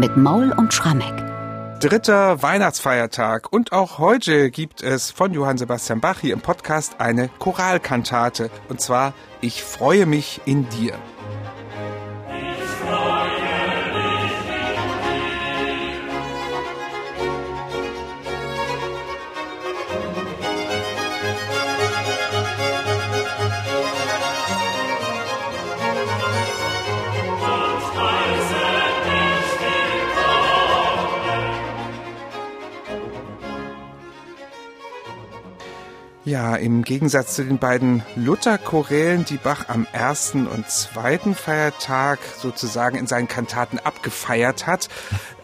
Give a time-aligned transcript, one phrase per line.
[0.00, 1.14] mit Maul und Schrammeck.
[1.78, 7.28] Dritter Weihnachtsfeiertag und auch heute gibt es von Johann Sebastian Bach hier im Podcast eine
[7.38, 9.12] Choralkantate und zwar
[9.42, 10.94] Ich freue mich in dir.
[36.30, 42.96] Ja, im Gegensatz zu den beiden Luther-Chorälen, die Bach am ersten und zweiten Feiertag sozusagen
[42.96, 44.88] in seinen Kantaten abgefeiert hat,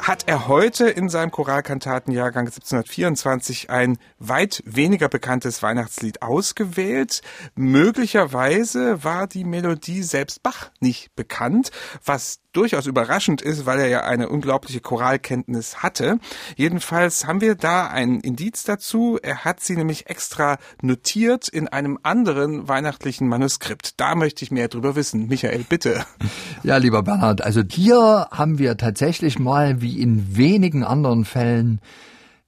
[0.06, 7.23] hat er heute in seinem Choralkantatenjahrgang 1724 ein weit weniger bekanntes Weihnachtslied ausgewählt.
[7.56, 11.73] Möglicherweise war die Melodie selbst Bach nicht bekannt,
[12.04, 16.18] was durchaus überraschend ist, weil er ja eine unglaubliche Choralkenntnis hatte.
[16.57, 19.18] Jedenfalls haben wir da ein Indiz dazu.
[19.23, 24.01] Er hat sie nämlich extra notiert in einem anderen weihnachtlichen Manuskript.
[24.01, 25.26] Da möchte ich mehr drüber wissen.
[25.26, 26.07] Michael, bitte.
[26.63, 31.80] Ja, lieber Bernhard, also hier haben wir tatsächlich mal wie in wenigen anderen Fällen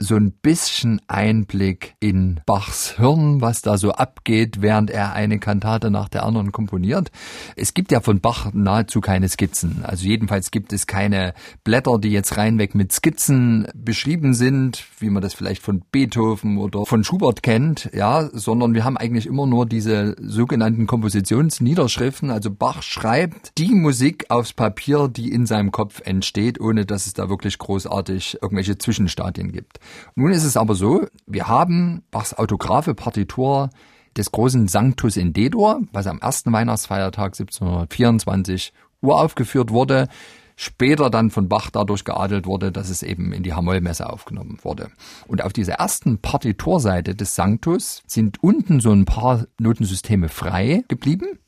[0.01, 5.91] so ein bisschen Einblick in Bachs Hirn, was da so abgeht, während er eine Kantate
[5.91, 7.11] nach der anderen komponiert.
[7.57, 9.85] Es gibt ja von Bach nahezu keine Skizzen.
[9.85, 15.21] Also jedenfalls gibt es keine Blätter, die jetzt reinweg mit Skizzen beschrieben sind, wie man
[15.21, 19.67] das vielleicht von Beethoven oder von Schubert kennt, ja, sondern wir haben eigentlich immer nur
[19.67, 22.31] diese sogenannten Kompositionsniederschriften.
[22.31, 27.15] Also Bach schreibt die Musik aufs Papier, die in seinem Kopf entsteht, ohne dass es
[27.15, 29.81] da wirklich großartig irgendwelche Zwischenstadien gibt.
[30.15, 33.71] Nun ist es aber so, wir haben Bachs Autographe Partitur
[34.17, 40.09] des großen Sanctus in D-Dur, was am ersten Weihnachtsfeiertag 1724 uraufgeführt wurde,
[40.57, 44.91] später dann von Bach dadurch geadelt wurde, dass es eben in die Hamollmesse aufgenommen wurde.
[45.29, 51.39] Und auf dieser ersten Partiturseite des Sanctus sind unten so ein paar Notensysteme frei geblieben.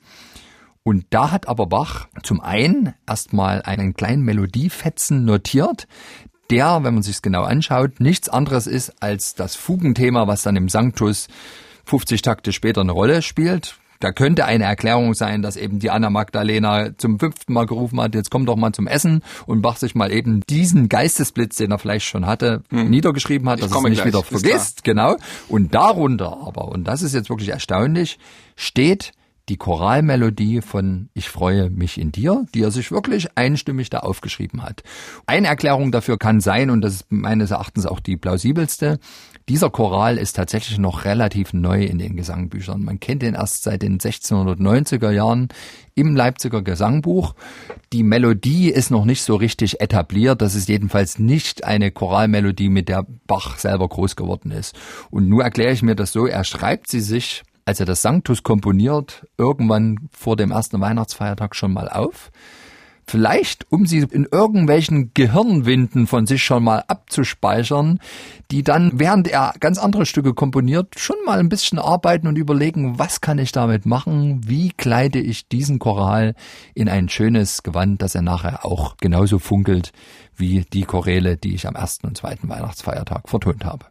[0.84, 5.88] Und da hat aber Bach zum einen erstmal einen kleinen Melodiefetzen notiert,
[6.50, 10.68] der, wenn man sich genau anschaut, nichts anderes ist als das Fugenthema, was dann im
[10.68, 11.28] Sanctus
[11.84, 13.76] 50 Takte später eine Rolle spielt.
[14.00, 18.14] Da könnte eine Erklärung sein, dass eben die Anna Magdalena zum fünften Mal gerufen hat,
[18.14, 21.78] jetzt komm doch mal zum Essen und Bach sich mal eben diesen Geistesblitz, den er
[21.78, 22.88] vielleicht schon hatte, hm.
[22.88, 24.06] niedergeschrieben hat, dass er es nicht gleich.
[24.06, 24.84] wieder vergisst.
[24.84, 25.16] Genau.
[25.48, 28.18] Und darunter aber, und das ist jetzt wirklich erstaunlich,
[28.56, 29.12] steht
[29.50, 34.62] die Choralmelodie von Ich freue mich in dir, die er sich wirklich einstimmig da aufgeschrieben
[34.62, 34.84] hat.
[35.26, 39.00] Eine Erklärung dafür kann sein, und das ist meines Erachtens auch die plausibelste,
[39.48, 42.84] dieser Choral ist tatsächlich noch relativ neu in den Gesangbüchern.
[42.84, 45.48] Man kennt ihn erst seit den 1690er Jahren
[45.96, 47.34] im Leipziger Gesangbuch.
[47.92, 50.40] Die Melodie ist noch nicht so richtig etabliert.
[50.40, 54.76] Das ist jedenfalls nicht eine Choralmelodie, mit der Bach selber groß geworden ist.
[55.10, 58.42] Und nun erkläre ich mir das so, er schreibt sie sich als er das Sanctus
[58.42, 62.32] komponiert, irgendwann vor dem ersten Weihnachtsfeiertag schon mal auf.
[63.06, 68.00] Vielleicht, um sie in irgendwelchen Gehirnwinden von sich schon mal abzuspeichern,
[68.50, 72.98] die dann, während er ganz andere Stücke komponiert, schon mal ein bisschen arbeiten und überlegen,
[72.98, 74.40] was kann ich damit machen?
[74.48, 76.34] Wie kleide ich diesen Choral
[76.74, 79.92] in ein schönes Gewand, dass er nachher auch genauso funkelt
[80.34, 83.86] wie die Choräle, die ich am ersten und zweiten Weihnachtsfeiertag vertont habe.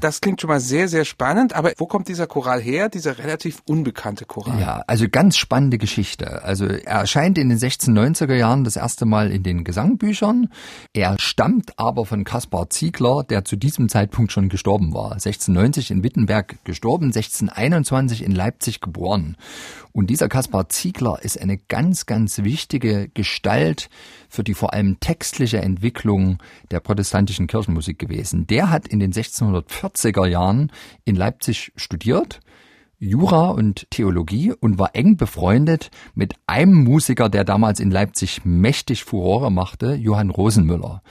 [0.00, 3.62] Das klingt schon mal sehr, sehr spannend, aber wo kommt dieser Choral her, dieser relativ
[3.66, 4.60] unbekannte Choral?
[4.60, 6.42] Ja, also ganz spannende Geschichte.
[6.42, 10.48] Also er erscheint in den 1690er Jahren das erste Mal in den Gesangbüchern.
[10.92, 15.12] Er stammt aber von Kaspar Ziegler, der zu diesem Zeitpunkt schon gestorben war.
[15.12, 19.36] 1690 in Wittenberg gestorben, 1621 in Leipzig geboren.
[19.92, 23.88] Und dieser Kaspar Ziegler ist eine ganz, ganz wichtige Gestalt
[24.28, 26.38] für die vor allem textliche Entwicklung
[26.70, 28.46] der protestantischen Kirchenmusik gewesen.
[28.46, 29.12] Der hat in den
[29.54, 30.72] 1640er Jahren
[31.04, 32.40] in Leipzig studiert,
[33.00, 39.04] Jura und Theologie und war eng befreundet mit einem Musiker, der damals in Leipzig mächtig
[39.04, 41.02] Furore machte, Johann Rosenmüller.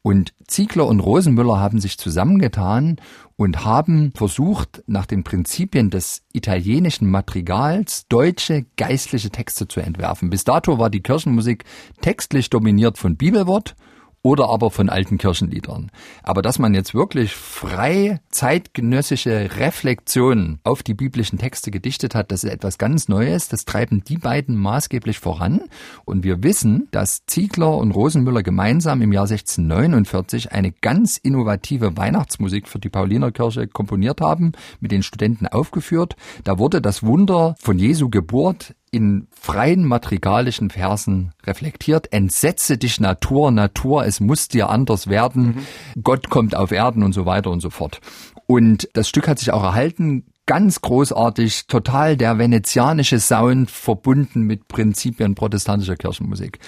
[0.00, 2.96] Und Ziegler und Rosenmüller haben sich zusammengetan
[3.36, 10.30] und haben versucht, nach den Prinzipien des italienischen Madrigals deutsche geistliche Texte zu entwerfen.
[10.30, 11.64] Bis dato war die Kirchenmusik
[12.00, 13.76] textlich dominiert von Bibelwort
[14.24, 15.90] oder aber von alten Kirchenliedern.
[16.22, 22.42] Aber dass man jetzt wirklich frei zeitgenössische Reflexionen auf die biblischen Texte gedichtet hat, das
[22.42, 23.48] ist etwas ganz Neues.
[23.48, 25.60] Das treiben die beiden maßgeblich voran.
[26.06, 32.66] Und wir wissen, dass Ziegler und Rosenmüller gemeinsam im Jahr 1649 eine ganz innovative Weihnachtsmusik
[32.66, 36.16] für die Paulinerkirche komponiert haben, mit den Studenten aufgeführt.
[36.44, 42.12] Da wurde das Wunder von Jesu Geburt in freien matrigalischen Versen reflektiert.
[42.12, 45.66] Entsetze dich Natur, Natur, es muss dir anders werden.
[45.94, 46.02] Mhm.
[46.02, 48.00] Gott kommt auf Erden und so weiter und so fort.
[48.46, 54.68] Und das Stück hat sich auch erhalten, ganz großartig, total der venezianische Sound verbunden mit
[54.68, 56.58] Prinzipien protestantischer Kirchenmusik.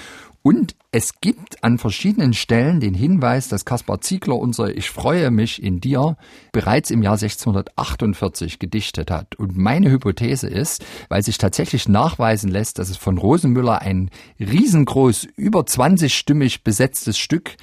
[0.47, 5.61] Und es gibt an verschiedenen Stellen den Hinweis, dass Kaspar Ziegler unser Ich freue mich
[5.61, 6.17] in dir
[6.53, 9.35] bereits im Jahr 1648 gedichtet hat.
[9.35, 14.09] Und meine Hypothese ist, weil sich tatsächlich nachweisen lässt, dass es von Rosenmüller ein
[14.39, 17.57] riesengroß, über 20-stimmig besetztes Stück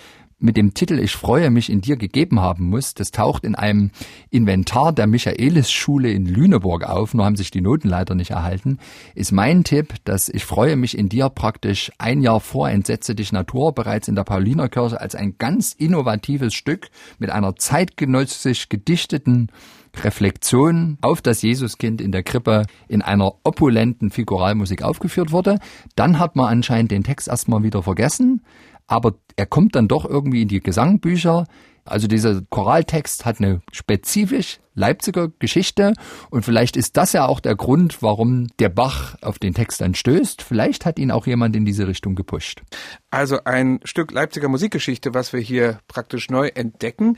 [0.44, 2.94] mit dem Titel Ich freue mich in dir gegeben haben muss.
[2.94, 3.92] Das taucht in einem
[4.30, 8.78] Inventar der Michaelis-Schule in Lüneburg auf, nur haben sich die Noten leider nicht erhalten,
[9.16, 13.31] ist mein Tipp, dass Ich freue mich in dir praktisch ein Jahr vor Entsetze dich
[13.31, 16.89] Natur bereits in der Paulinerkirche als ein ganz innovatives Stück
[17.19, 19.50] mit einer zeitgenössisch gedichteten
[19.96, 25.60] Reflexion auf das Jesuskind in der Krippe in einer opulenten Figuralmusik aufgeführt wurde.
[25.96, 28.42] Dann hat man anscheinend den Text erstmal wieder vergessen
[28.88, 31.45] aber er kommt dann doch irgendwie in die Gesangbücher.
[31.85, 35.94] Also dieser Choraltext hat eine spezifisch Leipziger Geschichte
[36.31, 39.94] und vielleicht ist das ja auch der Grund, warum der Bach auf den Text dann
[39.94, 40.41] stößt.
[40.41, 42.63] Vielleicht hat ihn auch jemand in diese Richtung gepusht.
[43.12, 47.18] Also ein Stück Leipziger Musikgeschichte, was wir hier praktisch neu entdecken.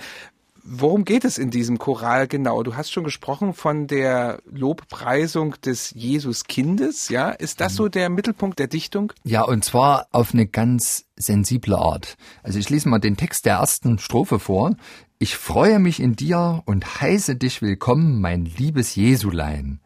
[0.67, 2.63] Worum geht es in diesem Choral genau?
[2.63, 7.29] Du hast schon gesprochen von der Lobpreisung des Jesuskindes, ja?
[7.29, 9.13] Ist das so der Mittelpunkt der Dichtung?
[9.23, 12.17] Ja, und zwar auf eine ganz sensible Art.
[12.41, 14.75] Also ich lese mal den Text der ersten Strophe vor.
[15.19, 19.81] Ich freue mich in dir und heiße dich willkommen, mein liebes Jesulein.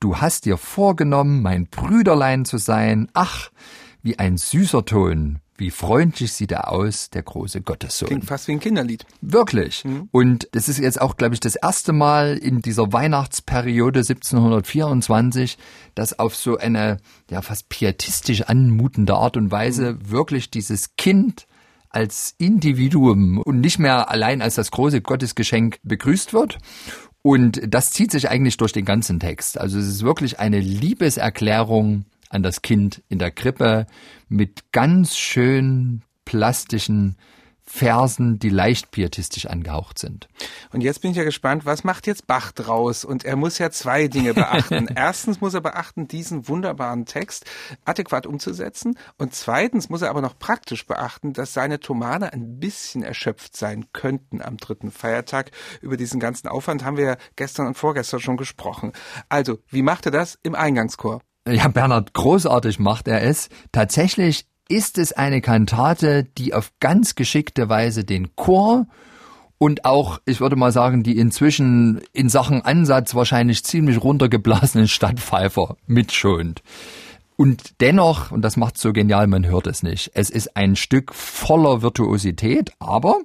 [0.00, 3.10] Du hast dir vorgenommen, mein Brüderlein zu sein.
[3.12, 3.50] Ach,
[4.00, 8.08] wie ein süßer Ton, wie freundlich sieht er aus, der große Gottessohn.
[8.08, 9.06] Klingt fast wie ein Kinderlied.
[9.20, 9.84] Wirklich.
[9.84, 10.08] Mhm.
[10.10, 15.58] Und das ist jetzt auch, glaube ich, das erste Mal in dieser Weihnachtsperiode 1724,
[15.94, 16.98] dass auf so eine
[17.30, 20.10] ja fast pietistisch anmutende Art und Weise mhm.
[20.10, 21.46] wirklich dieses Kind
[21.88, 26.58] als Individuum und nicht mehr allein als das große Gottesgeschenk begrüßt wird.
[27.22, 29.58] Und das zieht sich eigentlich durch den ganzen Text.
[29.58, 32.04] Also es ist wirklich eine Liebeserklärung
[32.34, 33.86] an das Kind in der Krippe
[34.28, 37.16] mit ganz schön plastischen
[37.66, 40.28] Versen, die leicht pietistisch angehaucht sind.
[40.72, 43.06] Und jetzt bin ich ja gespannt, was macht jetzt Bach draus?
[43.06, 44.86] Und er muss ja zwei Dinge beachten.
[44.94, 47.46] Erstens muss er beachten, diesen wunderbaren Text
[47.86, 48.98] adäquat umzusetzen.
[49.16, 53.86] Und zweitens muss er aber noch praktisch beachten, dass seine Tomane ein bisschen erschöpft sein
[53.92, 55.50] könnten am dritten Feiertag.
[55.80, 58.92] Über diesen ganzen Aufwand haben wir ja gestern und vorgestern schon gesprochen.
[59.30, 61.22] Also, wie macht er das im Eingangschor?
[61.46, 63.48] Ja, Bernhard, großartig macht er es.
[63.70, 68.86] Tatsächlich ist es eine Kantate, die auf ganz geschickte Weise den Chor
[69.58, 75.76] und auch, ich würde mal sagen, die inzwischen in Sachen Ansatz wahrscheinlich ziemlich runtergeblasenen Stadtpfeifer
[75.86, 76.62] mitschont.
[77.36, 80.12] Und dennoch, und das macht so genial, man hört es nicht.
[80.14, 83.18] Es ist ein Stück voller Virtuosität, aber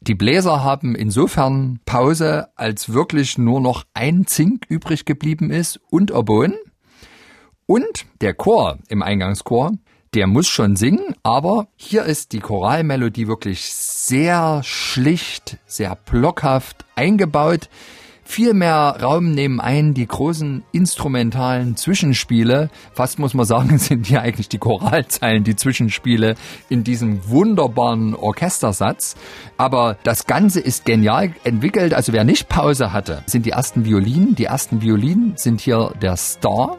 [0.00, 6.12] die Bläser haben insofern Pause, als wirklich nur noch ein Zink übrig geblieben ist und
[6.12, 6.54] Oboen.
[7.66, 9.72] Und der Chor im Eingangschor,
[10.12, 17.68] der muss schon singen, aber hier ist die Choralmelodie wirklich sehr schlicht, sehr blockhaft eingebaut.
[18.26, 22.70] Viel mehr Raum nehmen ein die großen instrumentalen Zwischenspiele.
[22.92, 26.34] Fast muss man sagen, sind hier eigentlich die Choralzeilen, die Zwischenspiele
[26.68, 29.16] in diesem wunderbaren Orchestersatz.
[29.56, 31.92] Aber das Ganze ist genial entwickelt.
[31.92, 34.34] Also wer nicht Pause hatte, sind die ersten Violinen.
[34.34, 36.78] Die ersten Violinen sind hier der Star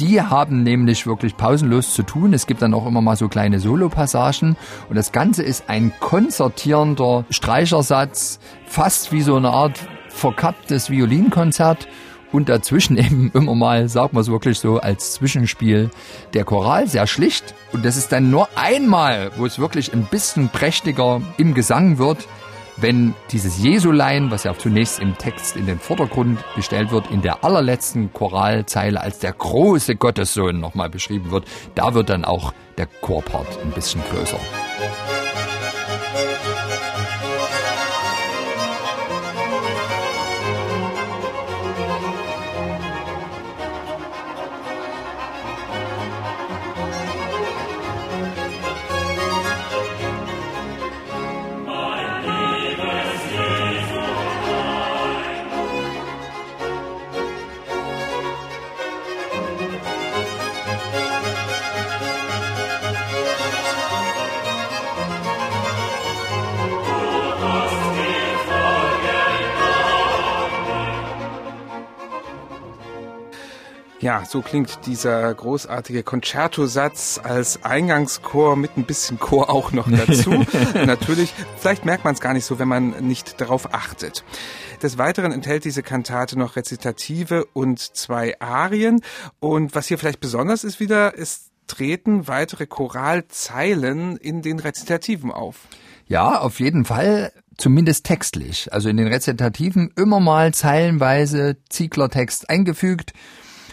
[0.00, 2.32] die haben nämlich wirklich pausenlos zu tun.
[2.32, 4.56] Es gibt dann auch immer mal so kleine Solopassagen
[4.88, 11.88] und das Ganze ist ein konzertierender Streichersatz, fast wie so eine Art verkapptes Violinkonzert
[12.32, 15.90] und dazwischen eben immer mal, sagt man es wirklich so, als Zwischenspiel
[16.34, 17.54] der Choral, sehr schlicht.
[17.72, 22.28] Und das ist dann nur einmal, wo es wirklich ein bisschen prächtiger im Gesang wird
[22.80, 27.44] wenn dieses Jesulein, was ja zunächst im Text in den Vordergrund gestellt wird, in der
[27.44, 31.44] allerletzten Choralzeile als der große Gottessohn nochmal beschrieben wird,
[31.74, 34.38] da wird dann auch der Chorpart ein bisschen größer.
[74.00, 80.30] Ja, so klingt dieser großartige Concerto-Satz als Eingangschor mit ein bisschen Chor auch noch dazu.
[80.74, 84.22] Natürlich, vielleicht merkt man es gar nicht so, wenn man nicht darauf achtet.
[84.84, 89.00] Des Weiteren enthält diese Kantate noch Rezitative und zwei Arien.
[89.40, 95.56] Und was hier vielleicht besonders ist wieder, es treten weitere Choralzeilen in den Rezitativen auf.
[96.06, 98.72] Ja, auf jeden Fall, zumindest textlich.
[98.72, 103.12] Also in den Rezitativen immer mal zeilenweise Zieglertext eingefügt.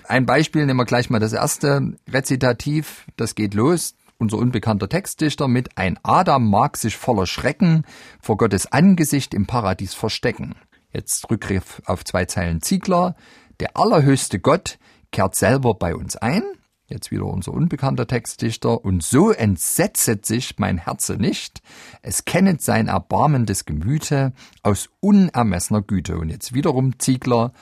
[0.08, 3.06] Ein Beispiel nehmen wir gleich mal das erste Rezitativ.
[3.16, 3.96] Das geht los.
[4.18, 7.84] Unser unbekannter Textdichter mit Ein Adam mag sich voller Schrecken
[8.22, 10.56] vor Gottes Angesicht im Paradies verstecken.
[10.94, 13.16] Jetzt Rückgriff auf zwei Zeilen Ziegler.
[13.60, 14.78] Der allerhöchste Gott
[15.12, 16.44] kehrt selber bei uns ein.
[16.88, 18.86] Jetzt wieder unser unbekannter Textdichter.
[18.86, 21.62] Und so entsetzet sich mein Herze nicht.
[22.02, 26.18] Es kennet sein erbarmendes Gemüte aus unermessener Güte.
[26.18, 27.54] Und jetzt wiederum Ziegler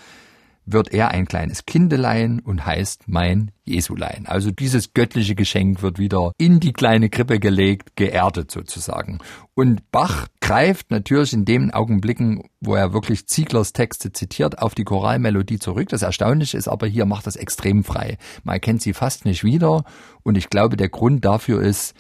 [0.66, 4.26] wird er ein kleines Kindelein und heißt mein Jesulein.
[4.28, 9.20] Also dieses göttliche Geschenk wird wieder in die kleine Krippe gelegt, geerdet sozusagen.
[9.56, 14.84] Und Bach greift natürlich in den Augenblicken, wo er wirklich Zieglers Texte zitiert, auf die
[14.84, 15.90] Choralmelodie zurück.
[15.90, 18.18] Das Erstaunliche ist aber, hier macht das extrem frei.
[18.44, 19.84] Man erkennt sie fast nicht wieder.
[20.24, 21.94] Und ich glaube, der Grund dafür ist,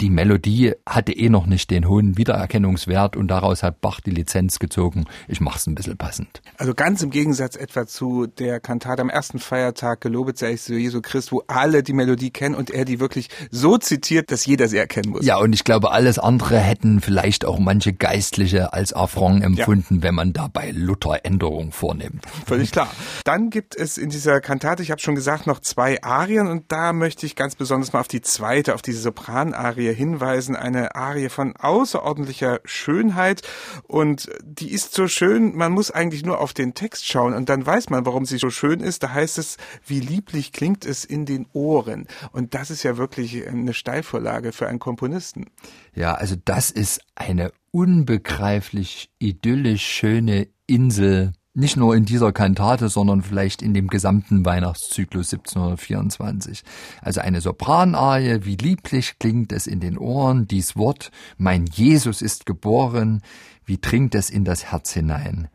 [0.00, 4.58] die Melodie hatte eh noch nicht den hohen Wiedererkennungswert und daraus hat Bach die Lizenz
[4.58, 5.06] gezogen.
[5.26, 6.42] Ich mach's ein bisschen passend.
[6.58, 10.74] Also ganz im Gegensatz etwa zu der Kantate am ersten Feiertag, gelobet sei ich so
[10.74, 14.68] Jesu Christ, wo alle die Melodie kennen und er die wirklich so zitiert, dass jeder
[14.68, 15.24] sie erkennen muss.
[15.24, 20.02] Ja, und ich glaube, alles andere hätten vielleicht auch manche Geistliche als Affront empfunden, ja.
[20.02, 22.24] wenn man dabei Luther Änderungen vornimmt.
[22.46, 22.90] Völlig klar.
[23.24, 26.92] Dann gibt es in dieser Kantate, ich habe schon gesagt, noch zwei Arien und da
[26.92, 30.56] möchte ich ganz besonders mal auf die zweite, auf diese Sopranarie Arie hinweisen.
[30.56, 33.42] Eine Arie von außerordentlicher Schönheit
[33.84, 37.64] und die ist so schön, man muss eigentlich nur auf den Text schauen und dann
[37.64, 39.02] weiß man, warum sie so schön ist.
[39.02, 42.06] Da heißt es, wie lieblich klingt es in den Ohren.
[42.32, 45.46] Und das ist ja wirklich eine Steilvorlage für einen Komponisten.
[45.94, 53.22] Ja, also das ist eine unbegreiflich idyllisch schöne Insel nicht nur in dieser Kantate, sondern
[53.22, 56.62] vielleicht in dem gesamten Weihnachtszyklus 1724.
[57.00, 62.44] Also eine Sopranarie, wie lieblich klingt es in den Ohren, dies Wort, mein Jesus ist
[62.44, 63.22] geboren,
[63.64, 65.48] wie dringt es in das Herz hinein.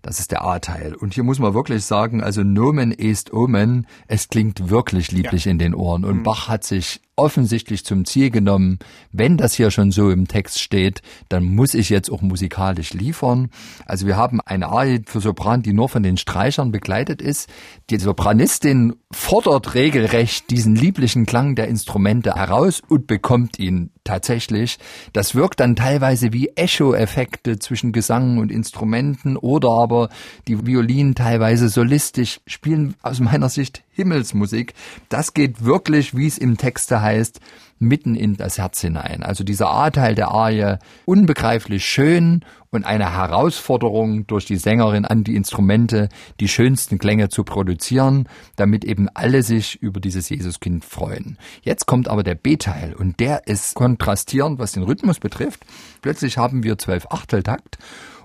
[0.00, 0.94] Das ist der A-Teil.
[0.94, 5.52] Und hier muss man wirklich sagen, also Nomen est Omen, es klingt wirklich lieblich ja.
[5.52, 6.04] in den Ohren.
[6.04, 6.22] Und mhm.
[6.24, 8.78] Bach hat sich offensichtlich zum Ziel genommen,
[9.12, 13.50] wenn das hier schon so im Text steht, dann muss ich jetzt auch musikalisch liefern.
[13.84, 17.50] Also wir haben eine Arie für Sopran, die nur von den Streichern begleitet ist.
[17.90, 24.78] Die Sopranistin fordert regelrecht diesen lieblichen Klang der Instrumente heraus und bekommt ihn tatsächlich.
[25.12, 30.08] Das wirkt dann teilweise wie Echo-Effekte zwischen Gesang und Instrumenten oder aber
[30.48, 34.74] die Violinen teilweise solistisch spielen aus meiner Sicht Himmelsmusik.
[35.08, 37.40] Das geht wirklich, wie es im Texte heißt,
[37.78, 39.22] mitten in das Herz hinein.
[39.22, 45.36] Also dieser A-Teil der Arie unbegreiflich schön und eine Herausforderung durch die Sängerin an die
[45.36, 46.08] Instrumente,
[46.40, 51.36] die schönsten Klänge zu produzieren, damit eben alle sich über dieses Jesuskind freuen.
[51.62, 55.64] Jetzt kommt aber der B-Teil und der ist kontrastierend, was den Rhythmus betrifft.
[56.00, 57.78] Plötzlich haben wir zwölf Achteltakt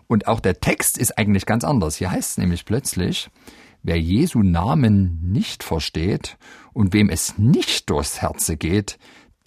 [0.07, 1.97] und auch der Text ist eigentlich ganz anders.
[1.97, 3.29] Hier heißt es nämlich plötzlich,
[3.84, 6.38] Wer Jesu Namen nicht versteht
[6.74, 8.98] und wem es nicht durchs Herze geht,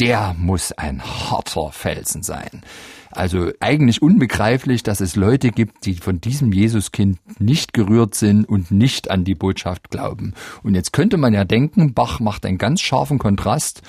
[0.01, 2.63] der muss ein harter Felsen sein.
[3.11, 8.71] Also eigentlich unbegreiflich, dass es Leute gibt, die von diesem Jesuskind nicht gerührt sind und
[8.71, 10.35] nicht an die Botschaft glauben.
[10.63, 13.83] Und jetzt könnte man ja denken, Bach macht einen ganz scharfen Kontrast,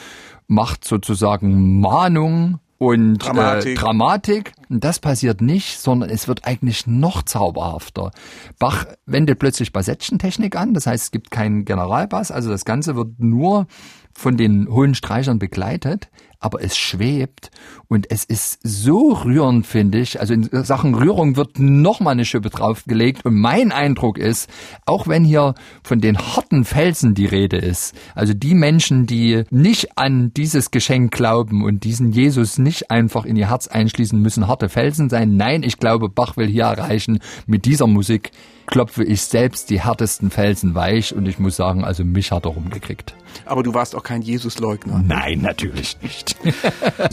[0.47, 3.73] macht sozusagen Mahnung und Dramatik.
[3.73, 4.53] Äh, Dramatik.
[4.67, 8.09] Und das passiert nicht, sondern es wird eigentlich noch zauberhafter.
[8.57, 13.19] Bach wendet plötzlich Bassettchentechnik an, das heißt, es gibt keinen Generalbass, also das Ganze wird
[13.19, 13.67] nur
[14.13, 16.09] von den hohen Streichern begleitet,
[16.41, 17.51] aber es schwebt
[17.87, 20.19] und es ist so rührend, finde ich.
[20.19, 24.49] Also in Sachen Rührung wird noch mal eine Schippe draufgelegt und mein Eindruck ist,
[24.85, 29.97] auch wenn hier von den harten Felsen die Rede ist, also die Menschen, die nicht
[29.97, 34.67] an dieses Geschenk glauben und diesen Jesus nicht einfach in ihr Herz einschließen, müssen harte
[34.67, 35.37] Felsen sein.
[35.37, 38.31] Nein, ich glaube, Bach will hier erreichen, mit dieser Musik
[38.71, 42.51] klopfe ich selbst die härtesten Felsen weich und ich muss sagen, also mich hat er
[42.51, 43.13] rumgekriegt.
[43.45, 45.03] Aber du warst auch kein Jesusleugner.
[45.05, 46.35] Nein, natürlich nicht.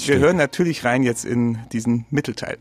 [0.07, 2.59] Wir hören natürlich rein jetzt in diesen Mittelteil.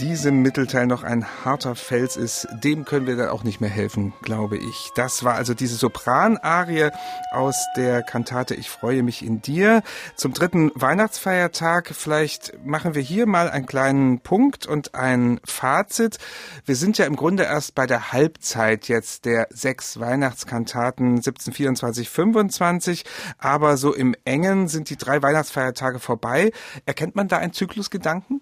[0.00, 4.14] Diesem Mittelteil noch ein harter Fels ist, dem können wir dann auch nicht mehr helfen,
[4.22, 4.90] glaube ich.
[4.94, 6.88] Das war also diese Sopranarie
[7.32, 9.82] aus der Kantate Ich freue mich in dir.
[10.16, 16.16] Zum dritten Weihnachtsfeiertag, vielleicht machen wir hier mal einen kleinen Punkt und ein Fazit.
[16.64, 23.04] Wir sind ja im Grunde erst bei der Halbzeit jetzt der sechs Weihnachtskantaten 1724, 25,
[23.36, 26.52] aber so im Engen sind die drei Weihnachtsfeiertage vorbei.
[26.86, 28.40] Erkennt man da einen Zyklusgedanken?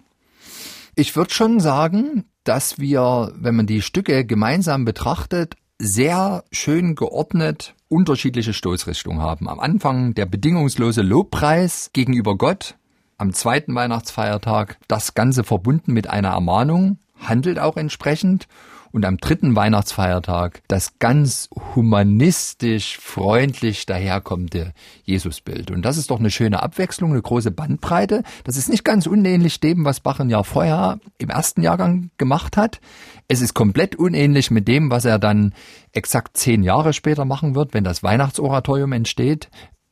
[0.99, 7.73] Ich würde schon sagen, dass wir, wenn man die Stücke gemeinsam betrachtet, sehr schön geordnet
[7.87, 9.47] unterschiedliche Stoßrichtungen haben.
[9.47, 12.75] Am Anfang der bedingungslose Lobpreis gegenüber Gott,
[13.17, 18.49] am zweiten Weihnachtsfeiertag das Ganze verbunden mit einer Ermahnung, handelt auch entsprechend
[18.91, 25.71] und am dritten Weihnachtsfeiertag das ganz humanistisch, freundlich daherkommende Jesusbild.
[25.71, 28.23] Und das ist doch eine schöne Abwechslung, eine große Bandbreite.
[28.43, 32.57] Das ist nicht ganz unähnlich dem, was Bach ein Jahr vorher im ersten Jahrgang gemacht
[32.57, 32.79] hat.
[33.27, 35.53] Es ist komplett unähnlich mit dem, was er dann
[35.91, 39.49] exakt zehn Jahre später machen wird, wenn das Weihnachtsoratorium entsteht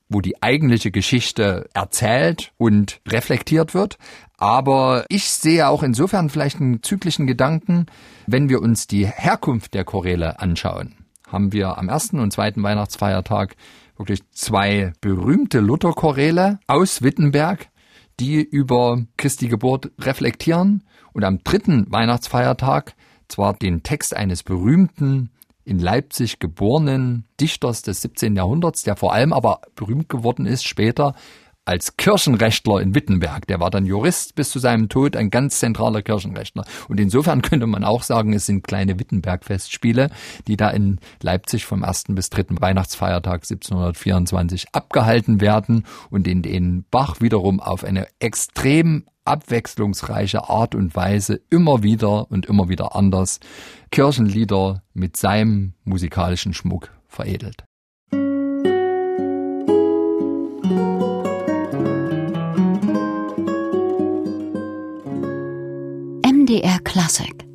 [0.09, 3.97] wo die eigentliche Geschichte erzählt und reflektiert wird.
[4.37, 7.87] Aber ich sehe auch insofern vielleicht einen zyklischen Gedanken,
[8.27, 10.93] wenn wir uns die Herkunft der Choräle anschauen.
[11.27, 13.55] Haben wir am ersten und zweiten Weihnachtsfeiertag
[13.97, 17.67] wirklich zwei berühmte Lutherchoräle aus Wittenberg,
[18.19, 22.93] die über Christi Geburt reflektieren und am dritten Weihnachtsfeiertag
[23.27, 25.31] zwar den Text eines berühmten
[25.65, 28.35] in Leipzig geborenen Dichters des 17.
[28.35, 31.13] Jahrhunderts, der vor allem aber berühmt geworden ist später
[31.67, 33.45] als Kirchenrechtler in Wittenberg.
[33.47, 36.65] Der war dann Jurist bis zu seinem Tod, ein ganz zentraler Kirchenrechtler.
[36.87, 40.09] Und insofern könnte man auch sagen, es sind kleine Wittenberg-Festspiele,
[40.47, 46.85] die da in Leipzig vom ersten bis dritten Weihnachtsfeiertag 1724 abgehalten werden und in denen
[46.89, 53.41] Bach wiederum auf eine extrem abwechslungsreiche Art und Weise immer wieder und immer wieder anders
[53.91, 57.65] Kirchenlieder mit seinem musikalischen Schmuck veredelt.
[66.47, 67.46] MDR Classic